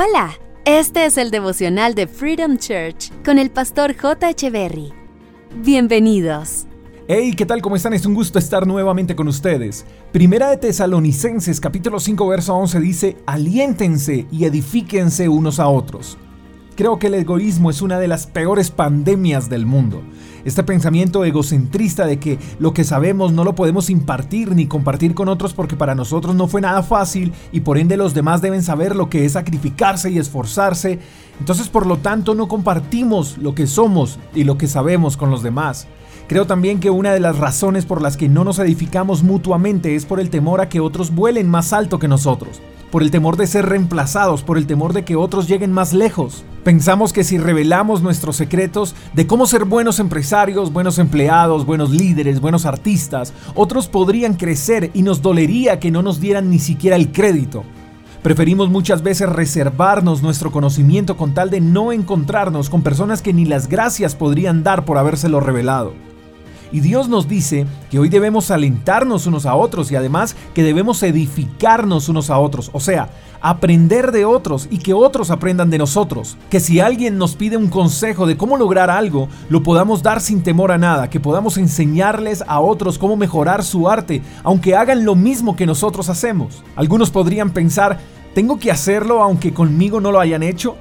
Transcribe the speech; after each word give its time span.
Hola, 0.00 0.38
este 0.64 1.06
es 1.06 1.18
el 1.18 1.32
devocional 1.32 1.96
de 1.96 2.06
Freedom 2.06 2.56
Church 2.56 3.10
con 3.24 3.36
el 3.36 3.50
pastor 3.50 3.96
J. 3.96 4.30
Echeverry. 4.30 4.92
Bienvenidos. 5.56 6.68
Hey, 7.08 7.34
¿qué 7.36 7.44
tal? 7.44 7.60
¿Cómo 7.60 7.74
están? 7.74 7.94
Es 7.94 8.06
un 8.06 8.14
gusto 8.14 8.38
estar 8.38 8.64
nuevamente 8.64 9.16
con 9.16 9.26
ustedes. 9.26 9.84
Primera 10.12 10.50
de 10.50 10.56
Tesalonicenses, 10.58 11.58
capítulo 11.58 11.98
5, 11.98 12.28
verso 12.28 12.54
11 12.54 12.78
dice, 12.78 13.16
aliéntense 13.26 14.28
y 14.30 14.44
edifíquense 14.44 15.28
unos 15.28 15.58
a 15.58 15.66
otros. 15.66 16.16
Creo 16.78 17.00
que 17.00 17.08
el 17.08 17.14
egoísmo 17.14 17.70
es 17.70 17.82
una 17.82 17.98
de 17.98 18.06
las 18.06 18.28
peores 18.28 18.70
pandemias 18.70 19.50
del 19.50 19.66
mundo. 19.66 20.00
Este 20.44 20.62
pensamiento 20.62 21.24
egocentrista 21.24 22.06
de 22.06 22.20
que 22.20 22.38
lo 22.60 22.72
que 22.72 22.84
sabemos 22.84 23.32
no 23.32 23.42
lo 23.42 23.56
podemos 23.56 23.90
impartir 23.90 24.54
ni 24.54 24.68
compartir 24.68 25.12
con 25.12 25.26
otros 25.26 25.54
porque 25.54 25.74
para 25.74 25.96
nosotros 25.96 26.36
no 26.36 26.46
fue 26.46 26.60
nada 26.60 26.84
fácil 26.84 27.32
y 27.50 27.62
por 27.62 27.78
ende 27.78 27.96
los 27.96 28.14
demás 28.14 28.42
deben 28.42 28.62
saber 28.62 28.94
lo 28.94 29.10
que 29.10 29.24
es 29.24 29.32
sacrificarse 29.32 30.08
y 30.12 30.18
esforzarse. 30.18 31.00
Entonces 31.40 31.68
por 31.68 31.84
lo 31.84 31.96
tanto 31.96 32.36
no 32.36 32.46
compartimos 32.46 33.38
lo 33.38 33.56
que 33.56 33.66
somos 33.66 34.20
y 34.32 34.44
lo 34.44 34.56
que 34.56 34.68
sabemos 34.68 35.16
con 35.16 35.32
los 35.32 35.42
demás. 35.42 35.88
Creo 36.28 36.46
también 36.46 36.78
que 36.78 36.90
una 36.90 37.12
de 37.12 37.18
las 37.18 37.38
razones 37.38 37.86
por 37.86 38.02
las 38.02 38.16
que 38.16 38.28
no 38.28 38.44
nos 38.44 38.60
edificamos 38.60 39.24
mutuamente 39.24 39.96
es 39.96 40.06
por 40.06 40.20
el 40.20 40.30
temor 40.30 40.60
a 40.60 40.68
que 40.68 40.78
otros 40.78 41.12
vuelen 41.12 41.50
más 41.50 41.72
alto 41.72 41.98
que 41.98 42.06
nosotros 42.06 42.60
por 42.90 43.02
el 43.02 43.10
temor 43.10 43.36
de 43.36 43.46
ser 43.46 43.66
reemplazados, 43.66 44.42
por 44.42 44.58
el 44.58 44.66
temor 44.66 44.92
de 44.92 45.04
que 45.04 45.16
otros 45.16 45.48
lleguen 45.48 45.72
más 45.72 45.92
lejos. 45.92 46.44
Pensamos 46.64 47.12
que 47.12 47.24
si 47.24 47.38
revelamos 47.38 48.02
nuestros 48.02 48.36
secretos 48.36 48.94
de 49.14 49.26
cómo 49.26 49.46
ser 49.46 49.64
buenos 49.64 50.00
empresarios, 50.00 50.72
buenos 50.72 50.98
empleados, 50.98 51.66
buenos 51.66 51.90
líderes, 51.90 52.40
buenos 52.40 52.66
artistas, 52.66 53.32
otros 53.54 53.88
podrían 53.88 54.34
crecer 54.34 54.90
y 54.94 55.02
nos 55.02 55.22
dolería 55.22 55.80
que 55.80 55.90
no 55.90 56.02
nos 56.02 56.20
dieran 56.20 56.50
ni 56.50 56.58
siquiera 56.58 56.96
el 56.96 57.12
crédito. 57.12 57.64
Preferimos 58.22 58.68
muchas 58.68 59.02
veces 59.02 59.28
reservarnos 59.28 60.22
nuestro 60.22 60.50
conocimiento 60.50 61.16
con 61.16 61.34
tal 61.34 61.50
de 61.50 61.60
no 61.60 61.92
encontrarnos 61.92 62.68
con 62.68 62.82
personas 62.82 63.22
que 63.22 63.32
ni 63.32 63.44
las 63.44 63.68
gracias 63.68 64.16
podrían 64.16 64.64
dar 64.64 64.84
por 64.84 64.98
habérselo 64.98 65.40
revelado. 65.40 66.07
Y 66.70 66.80
Dios 66.80 67.08
nos 67.08 67.28
dice 67.28 67.66
que 67.90 67.98
hoy 67.98 68.08
debemos 68.08 68.50
alentarnos 68.50 69.26
unos 69.26 69.46
a 69.46 69.54
otros 69.54 69.90
y 69.90 69.96
además 69.96 70.36
que 70.54 70.62
debemos 70.62 71.02
edificarnos 71.02 72.08
unos 72.08 72.30
a 72.30 72.38
otros, 72.38 72.70
o 72.72 72.80
sea, 72.80 73.08
aprender 73.40 74.12
de 74.12 74.24
otros 74.24 74.68
y 74.70 74.78
que 74.78 74.94
otros 74.94 75.30
aprendan 75.30 75.70
de 75.70 75.78
nosotros. 75.78 76.36
Que 76.50 76.60
si 76.60 76.80
alguien 76.80 77.18
nos 77.18 77.36
pide 77.36 77.56
un 77.56 77.68
consejo 77.68 78.26
de 78.26 78.36
cómo 78.36 78.56
lograr 78.56 78.90
algo, 78.90 79.28
lo 79.48 79.62
podamos 79.62 80.02
dar 80.02 80.20
sin 80.20 80.42
temor 80.42 80.72
a 80.72 80.78
nada, 80.78 81.08
que 81.08 81.20
podamos 81.20 81.56
enseñarles 81.56 82.44
a 82.46 82.60
otros 82.60 82.98
cómo 82.98 83.16
mejorar 83.16 83.64
su 83.64 83.88
arte, 83.88 84.22
aunque 84.44 84.76
hagan 84.76 85.04
lo 85.04 85.14
mismo 85.14 85.56
que 85.56 85.66
nosotros 85.66 86.08
hacemos. 86.08 86.62
Algunos 86.76 87.10
podrían 87.10 87.50
pensar, 87.50 87.98
¿tengo 88.34 88.58
que 88.58 88.70
hacerlo 88.70 89.22
aunque 89.22 89.54
conmigo 89.54 90.00
no 90.00 90.12
lo 90.12 90.20
hayan 90.20 90.42
hecho? 90.42 90.76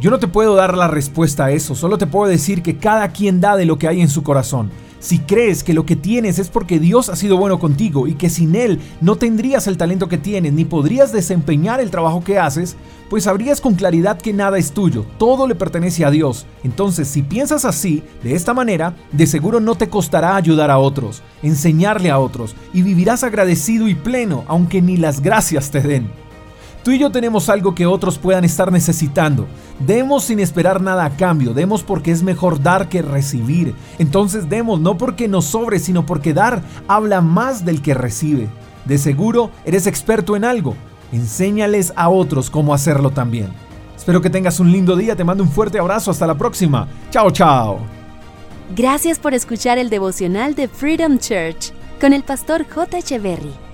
Yo 0.00 0.10
no 0.10 0.18
te 0.18 0.26
puedo 0.26 0.56
dar 0.56 0.76
la 0.76 0.88
respuesta 0.88 1.44
a 1.44 1.50
eso, 1.52 1.74
solo 1.76 1.96
te 1.96 2.08
puedo 2.08 2.28
decir 2.28 2.62
que 2.62 2.76
cada 2.76 3.12
quien 3.12 3.40
da 3.40 3.56
de 3.56 3.66
lo 3.66 3.78
que 3.78 3.86
hay 3.86 4.00
en 4.00 4.08
su 4.08 4.24
corazón. 4.24 4.70
Si 5.02 5.18
crees 5.18 5.64
que 5.64 5.74
lo 5.74 5.84
que 5.84 5.96
tienes 5.96 6.38
es 6.38 6.48
porque 6.48 6.78
Dios 6.78 7.08
ha 7.08 7.16
sido 7.16 7.36
bueno 7.36 7.58
contigo 7.58 8.06
y 8.06 8.14
que 8.14 8.30
sin 8.30 8.54
Él 8.54 8.78
no 9.00 9.16
tendrías 9.16 9.66
el 9.66 9.76
talento 9.76 10.08
que 10.08 10.16
tienes 10.16 10.52
ni 10.52 10.64
podrías 10.64 11.10
desempeñar 11.10 11.80
el 11.80 11.90
trabajo 11.90 12.22
que 12.22 12.38
haces, 12.38 12.76
pues 13.10 13.24
sabrías 13.24 13.60
con 13.60 13.74
claridad 13.74 14.20
que 14.22 14.32
nada 14.32 14.58
es 14.58 14.70
tuyo, 14.70 15.04
todo 15.18 15.48
le 15.48 15.56
pertenece 15.56 16.04
a 16.04 16.12
Dios. 16.12 16.46
Entonces, 16.62 17.08
si 17.08 17.22
piensas 17.22 17.64
así, 17.64 18.04
de 18.22 18.36
esta 18.36 18.54
manera, 18.54 18.94
de 19.10 19.26
seguro 19.26 19.58
no 19.58 19.74
te 19.74 19.88
costará 19.88 20.36
ayudar 20.36 20.70
a 20.70 20.78
otros, 20.78 21.20
enseñarle 21.42 22.12
a 22.12 22.20
otros, 22.20 22.54
y 22.72 22.82
vivirás 22.82 23.24
agradecido 23.24 23.88
y 23.88 23.96
pleno, 23.96 24.44
aunque 24.46 24.80
ni 24.82 24.96
las 24.98 25.20
gracias 25.20 25.72
te 25.72 25.80
den. 25.80 26.12
Tú 26.82 26.90
y 26.90 26.98
yo 26.98 27.10
tenemos 27.12 27.48
algo 27.48 27.74
que 27.74 27.86
otros 27.86 28.18
puedan 28.18 28.44
estar 28.44 28.72
necesitando. 28.72 29.46
Demos 29.78 30.24
sin 30.24 30.40
esperar 30.40 30.80
nada 30.80 31.04
a 31.04 31.16
cambio, 31.16 31.54
demos 31.54 31.84
porque 31.84 32.10
es 32.10 32.24
mejor 32.24 32.60
dar 32.60 32.88
que 32.88 33.02
recibir. 33.02 33.74
Entonces 33.98 34.48
demos 34.48 34.80
no 34.80 34.98
porque 34.98 35.28
nos 35.28 35.44
sobre, 35.44 35.78
sino 35.78 36.04
porque 36.04 36.34
dar 36.34 36.62
habla 36.88 37.20
más 37.20 37.64
del 37.64 37.82
que 37.82 37.94
recibe. 37.94 38.48
De 38.84 38.98
seguro 38.98 39.50
eres 39.64 39.86
experto 39.86 40.34
en 40.34 40.44
algo. 40.44 40.74
Enséñales 41.12 41.92
a 41.94 42.08
otros 42.08 42.50
cómo 42.50 42.74
hacerlo 42.74 43.10
también. 43.10 43.48
Espero 43.96 44.20
que 44.20 44.30
tengas 44.30 44.58
un 44.58 44.72
lindo 44.72 44.96
día, 44.96 45.14
te 45.14 45.22
mando 45.22 45.44
un 45.44 45.50
fuerte 45.50 45.78
abrazo, 45.78 46.10
hasta 46.10 46.26
la 46.26 46.34
próxima. 46.34 46.88
Chao, 47.10 47.30
chao. 47.30 47.78
Gracias 48.74 49.20
por 49.20 49.34
escuchar 49.34 49.78
el 49.78 49.88
devocional 49.88 50.56
de 50.56 50.66
Freedom 50.66 51.18
Church 51.18 51.72
con 52.00 52.12
el 52.12 52.24
pastor 52.24 52.66
J. 52.68 52.98
Echeverry. 52.98 53.52